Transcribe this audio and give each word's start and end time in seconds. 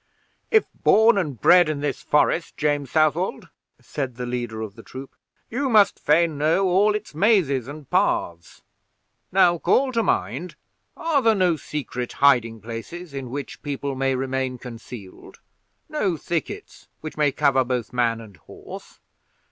"If 0.49 0.65
born 0.83 1.15
and 1.19 1.39
bred 1.39 1.69
in 1.69 1.79
this 1.81 2.01
forest, 2.01 2.57
James 2.57 2.89
Southwold," 2.89 3.49
said 3.79 4.15
the 4.15 4.25
leader 4.25 4.59
of 4.63 4.73
the 4.75 4.81
troop, 4.81 5.15
"you 5.51 5.69
must 5.69 5.99
fain 5.99 6.39
know 6.39 6.65
all 6.65 6.95
its 6.95 7.13
mazes 7.13 7.67
and 7.67 7.87
paths. 7.87 8.63
Now, 9.31 9.59
call 9.59 9.91
to 9.91 10.01
mind, 10.01 10.55
are 10.97 11.21
there 11.21 11.35
no 11.35 11.55
secret 11.55 12.13
hiding 12.13 12.61
places 12.61 13.13
in 13.13 13.29
which 13.29 13.61
people 13.61 13.93
may 13.93 14.15
remain 14.15 14.57
concealed; 14.57 15.39
no 15.87 16.17
thickets 16.17 16.87
which 17.01 17.15
may 17.15 17.31
cover 17.31 17.63
both 17.63 17.93
man 17.93 18.19
and 18.19 18.37
horse? 18.37 18.97